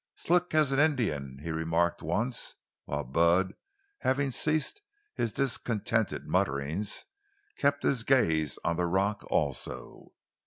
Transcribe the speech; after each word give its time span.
"Slick 0.15 0.55
as 0.55 0.71
an 0.71 0.79
Indian," 0.79 1.37
he 1.43 1.51
remarked 1.51 2.01
once, 2.01 2.55
while 2.85 3.03
Bud, 3.03 3.53
having 3.99 4.31
ceased 4.31 4.81
his 5.13 5.31
discontented 5.31 6.25
mutterings, 6.25 7.05
kept 7.55 7.83
his 7.83 8.03
gaze 8.03 8.57
on 8.65 8.77
the 8.77 8.87
rock 8.87 9.23
also. 9.27 10.07